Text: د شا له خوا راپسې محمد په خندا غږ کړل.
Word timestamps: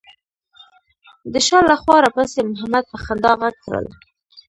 د 1.31 1.33
شا 1.47 1.59
له 1.69 1.75
خوا 1.81 1.95
راپسې 2.05 2.39
محمد 2.51 2.83
په 2.91 2.97
خندا 3.03 3.31
غږ 3.41 3.55
کړل. 3.65 3.87